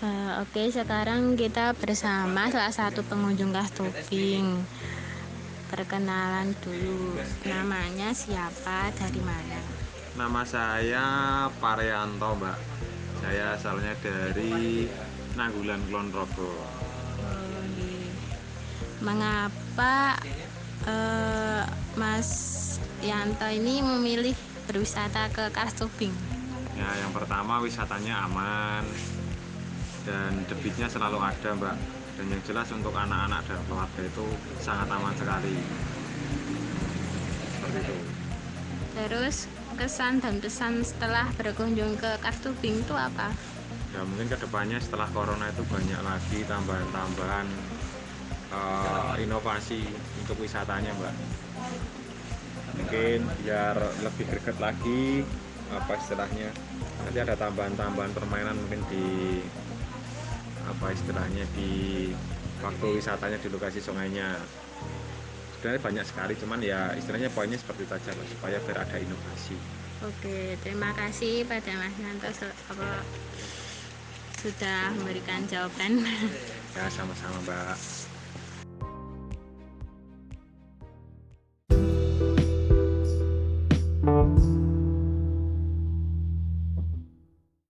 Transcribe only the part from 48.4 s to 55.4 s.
eh, inovasi untuk wisatanya, Mbak. Mungkin biar lebih greget lagi